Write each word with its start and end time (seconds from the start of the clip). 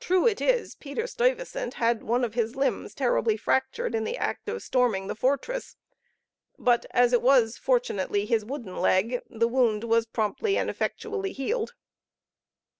True 0.00 0.26
it 0.26 0.40
is, 0.40 0.74
Peter 0.74 1.06
Stuyvesant 1.06 1.74
had 1.74 2.02
one 2.02 2.24
of 2.24 2.34
his 2.34 2.56
limbs 2.56 2.94
terribly 2.96 3.36
fractured 3.36 3.94
in 3.94 4.02
the 4.02 4.16
act 4.16 4.48
of 4.48 4.60
storming 4.60 5.06
the 5.06 5.14
fortress; 5.14 5.76
but 6.58 6.84
as 6.90 7.12
it 7.12 7.22
was 7.22 7.56
fortunately 7.56 8.26
his 8.26 8.44
wooden 8.44 8.76
leg, 8.76 9.20
the 9.30 9.46
wound 9.46 9.84
was 9.84 10.04
promptly 10.04 10.58
and 10.58 10.68
effectually 10.68 11.30
healed. 11.30 11.74